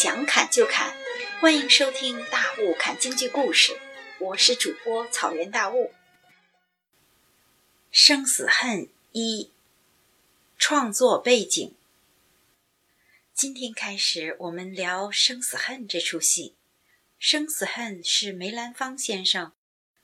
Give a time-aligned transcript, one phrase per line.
[0.00, 0.96] 想砍就砍，
[1.40, 3.72] 欢迎收听《大雾砍京剧故事》，
[4.20, 5.92] 我是主播草原大雾。
[7.90, 9.50] 生死恨一
[10.56, 11.74] 创作背景。
[13.34, 16.54] 今天开始，我们聊《生死恨》这出戏。
[17.18, 19.50] 《生死恨》是梅兰芳先生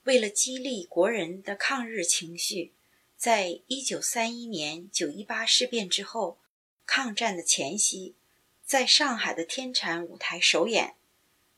[0.03, 2.73] 为了激励国人的抗日情绪，
[3.17, 6.39] 在一九三一年九一八事变之后，
[6.85, 8.17] 抗战的前夕。
[8.65, 10.95] 在上海的天蟾舞台首演，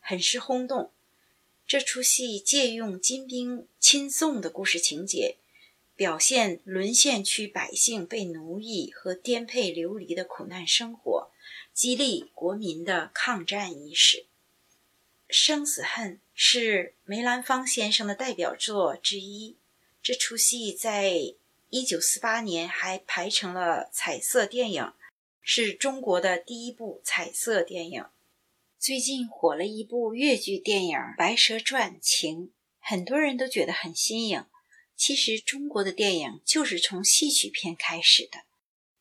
[0.01, 0.91] 很是轰动。
[1.67, 5.37] 这出戏借用金兵亲送的故事情节，
[5.95, 11.31] 表现沦陷区百姓被奴役和颠沛流离的苦难生活，
[11.73, 14.19] 激励国民的抗战意识。
[15.29, 19.57] 《生死恨》是梅兰芳先生的代表作之一。
[20.03, 21.35] 这出戏在
[21.71, 24.93] 一九四八年还排成了彩色电影。
[25.49, 28.05] 是中国的第一部彩色电影。
[28.81, 32.49] 最近火了一部越剧电影《白蛇传情》，
[32.81, 34.45] 很多人都觉得很新颖。
[34.97, 38.41] 其实中国的电影就是从戏曲片开始的。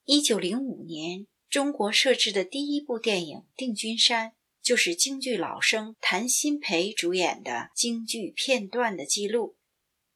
[0.04, 4.30] 一九零五年，中国设置的第一部电影《定军山》，
[4.62, 9.56] 就是京剧老生谭鑫培主演的京剧片段的记录。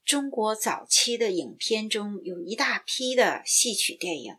[0.05, 4.35] 中国早期的影片中有一大批的戏曲电影。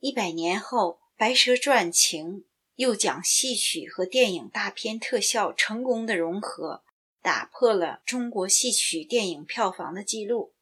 [0.00, 0.98] 一百年后。
[1.18, 2.26] 《白蛇传情》
[2.74, 6.84] 又讲戏曲和电影大片特效成功的融合，
[7.22, 10.52] 打破了中国戏曲电影票房的记录，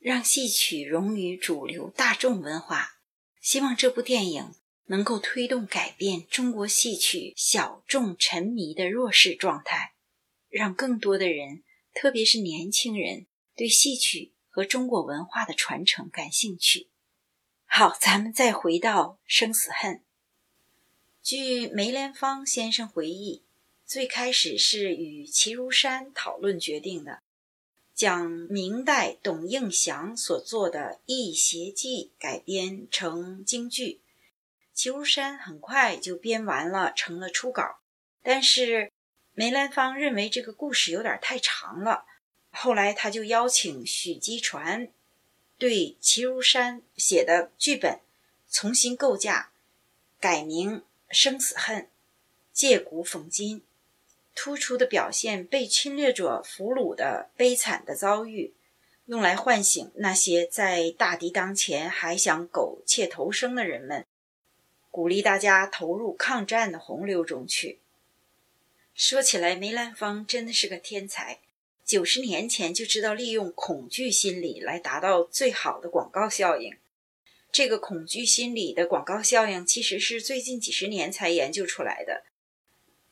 [0.00, 2.98] 让戏曲融于主流大众文化。
[3.40, 4.52] 希望这部电影
[4.86, 9.94] 能够推动改变中国戏曲小众沉迷的弱势状态，
[10.48, 11.62] 让更多的人，
[11.94, 16.90] 特别是年轻人，对戏曲和中国文化的传承感兴趣。
[17.72, 19.94] 好，咱们再回到《生死恨》。
[21.22, 23.44] 据梅兰芳先生回忆，
[23.86, 27.22] 最开始是与齐如山讨论决定的，
[27.94, 34.00] 将明代董应祥所作的《异邪记》改编成京剧。
[34.74, 37.78] 齐如山很快就编完了，成了初稿。
[38.20, 38.90] 但是
[39.32, 42.04] 梅兰芳认为这个故事有点太长了，
[42.50, 44.92] 后来他就邀请许基传。
[45.60, 48.00] 对齐如山写的剧本
[48.50, 49.50] 重新构架，
[50.18, 50.78] 改名
[51.10, 51.82] 《生死恨》，
[52.50, 53.62] 借古讽今，
[54.34, 58.54] 突出的表现被侵略者俘虏的悲惨的遭遇，
[59.04, 64.06] 用来唤醒那些在大敌当前还想苟且偷生的人们，
[64.90, 67.80] 鼓励大家投入抗战的洪流中去。
[68.94, 71.40] 说起来，梅兰芳真的是个天才。
[71.90, 76.76] 九十年前就知道利用恐惧心理来达到最好的广告效应。
[77.50, 82.22] 这个恐惧心理的广告效应其实是最近几十年才研究出来的。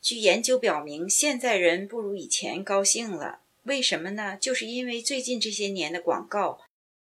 [0.01, 3.41] 据研究表明，现在人不如以前高兴了。
[3.63, 4.37] 为什么呢？
[4.39, 6.61] 就是因为最近这些年的广告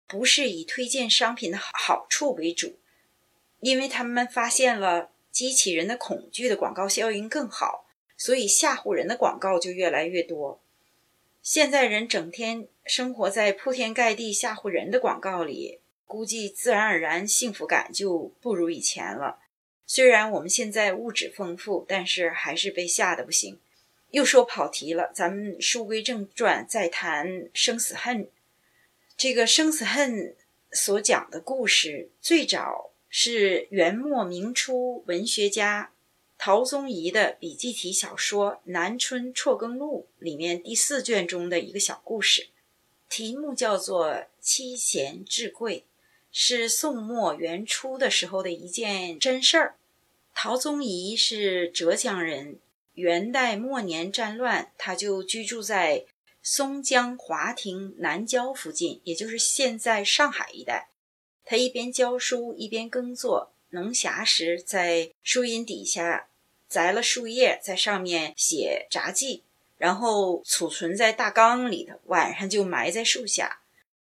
[0.07, 2.79] 不是以推荐商品的好处为主，
[3.61, 7.87] 因为他们发现了激起人的恐惧的广告效应更好，
[8.19, 10.61] 所以吓唬人的广告就越来越多。
[11.45, 19.41] 现在人整天生活在铺天盖地吓唬人的广告里，估计自然而然幸福感就不如以前了。
[19.87, 23.61] 虽然我们现在物质丰富，但是还是被吓得不行。
[24.13, 28.31] 又说跑题了，咱们书归正传，再谈生死恨。
[29.15, 30.35] 这个生死恨
[30.73, 35.91] 所讲的故事，最早是元末明初文学家。
[36.47, 42.49] 陶宗仪的笔记体小说《南春辍耕录》里面第四卷中的一个小故事，
[43.09, 44.09] 题目叫做
[44.43, 45.79] 《七贤治贵》，
[46.31, 49.77] 是宋末元初的时候的一件真事儿。
[50.35, 52.59] 陶宗仪是浙江人，
[52.93, 56.05] 元代末年战乱，他就居住在
[56.43, 60.91] 松江华亭南郊附近，也就是现在上海一带。
[61.47, 66.29] 他一边教书一边耕作，能暇时在树荫底下。
[66.75, 69.45] 摘了树叶，在上面写札记，
[69.79, 73.61] 然后储存在大缸里头，晚上就埋在树下。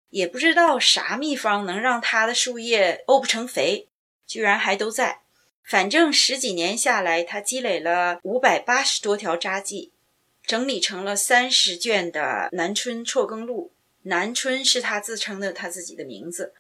[0.09, 3.87] 也不知道啥秘方能让他的树叶沤不成肥，
[4.25, 5.19] 居然还都在。
[5.63, 9.91] 反正十几年下来，他积累了五百八十多条札记，
[10.43, 13.71] 整理成了三十卷的《南春辍耕录》。
[14.09, 16.53] 南春是他自称的他自己的名字，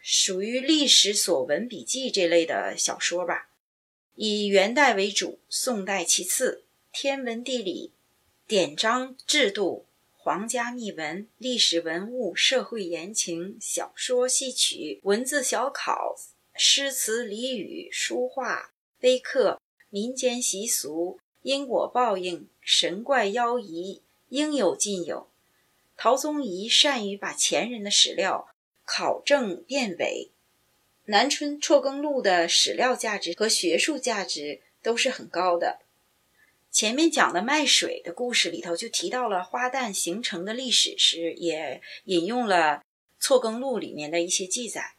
[0.00, 3.48] 属于历史所闻笔记这类的小说吧。
[4.14, 6.64] 以元代为主，宋代其次。
[6.92, 7.92] 天文地理、
[8.46, 16.14] 典章制度、皇家秘闻、历史文物、社会言情、小说戏曲、文字小考、
[16.54, 25.30] 诗词俚语、书画、碑刻、民间习俗、因果报应、神怪妖异，应有尽有。
[25.96, 28.48] 陶宗仪善于把前人的史料
[28.84, 30.30] 考证辨伪，
[31.06, 35.80] 《南春辍耕录》的史料价值和学术价值都是很高的。
[36.70, 42.56] 前面讲的卖水的故事里头就提到了花旦形成的历史时，也引用了
[43.18, 44.94] 《辍耕录》里面的一些记载。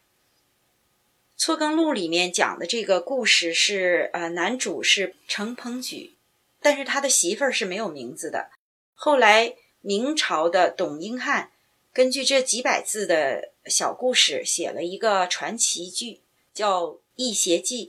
[1.42, 6.14] 《辍耕录》里面讲的这个故事是，呃，男主是程鹏举，
[6.60, 8.50] 但是他的媳妇儿是没有名字的。
[8.94, 9.56] 后来。
[9.86, 11.50] 明朝的董英汉
[11.92, 16.20] 根据这几百字的小故事写了一个传奇剧，
[16.52, 17.86] 叫《异邪记》。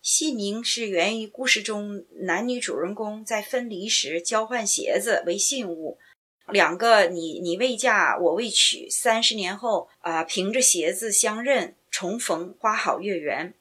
[0.00, 5.98] 戏名是源于故事中男女主人公在分离时交换鞋子为信物，
[6.48, 13.52] 两个你你未嫁我未娶，三十年后啊凭着鞋子相认重逢，花好月圆，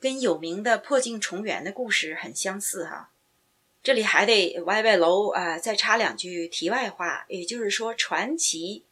[0.00, 3.10] 跟有名的破镜重圆的故事很相似哈。
[3.82, 8.84] 这里还得歪歪楼啊，再插两句题外话，也就是说，传奇，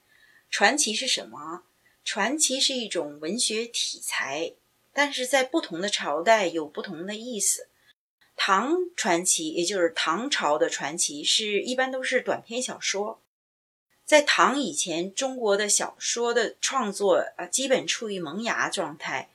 [0.50, 1.62] 传奇是什么？
[2.05, 4.53] 传奇是一种文学题材，
[4.93, 7.69] 但是在不同的朝代有不同的意思。
[8.37, 13.21] 唐传奇，也就是唐朝的传奇，是一般都是短篇小说。
[14.05, 19.31] 在唐以前，中国的小说的创作啊，基本处于萌芽状态。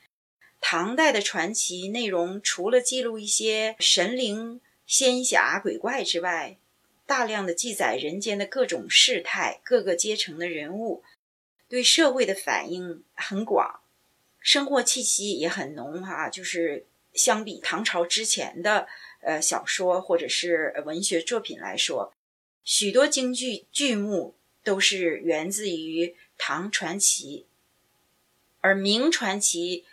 [0.60, 4.62] 唐代的传奇内容，除了记录一些神灵。
[4.86, 6.56] 仙侠鬼怪之外，
[7.06, 11.04] 大量的记载人间的各种事态、各个阶层的人物，
[11.70, 13.82] 对社会的反应很广，
[14.40, 16.30] 生活气息也很浓哈。
[16.30, 18.88] 就是相比唐朝之前的
[19.22, 22.14] 呃小说或者是文学作品来说，
[22.64, 27.46] 许多京剧剧目都是源自于唐传奇，
[28.62, 29.86] 而明传奇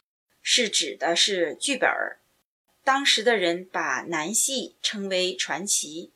[0.43, 2.19] 是指的是剧本儿。
[2.85, 6.11] 当时的人把南戏称为传奇，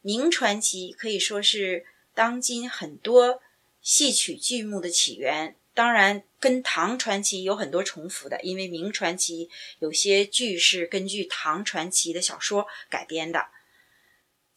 [0.00, 1.84] 明传奇可以说是
[2.14, 3.42] 当今很多
[3.86, 5.54] 戏曲剧目的起源。
[5.72, 9.48] 当然，跟唐传奇有很多重复的，因为明传奇
[9.78, 13.46] 有些剧是根据唐传奇的小说改编的。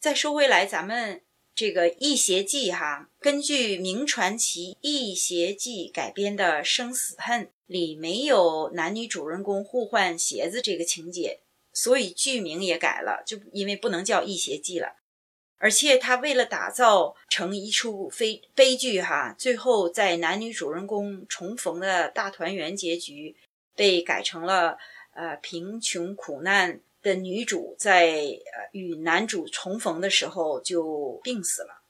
[0.00, 1.20] 再说回来，咱们
[1.54, 7.44] 这个《异邪记》哈，根据明传奇《异邪记》改编的《生死恨》。
[7.66, 11.38] 里没有男女主人公互换鞋子这个情节，
[11.72, 14.96] 所以剧名也改了，就因为不能叫《异邪记》了。
[15.60, 23.36] 而且他为了打造成一出非悲剧，哈，最后在男女主人公重逢的大团圆结局，
[23.76, 24.76] 被改成了
[25.14, 31.82] 呃贫穷苦难的女主在呃与男主重逢的时候就病死了。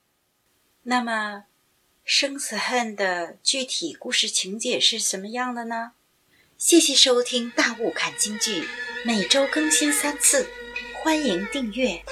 [0.82, 1.44] 那么。
[2.02, 5.93] 生死恨的具体故事情节是什么样的呢？
[6.58, 8.62] 谢谢收听《大雾看京剧》，
[9.05, 10.49] 每周更新三次，
[11.05, 12.02] 欢迎订阅。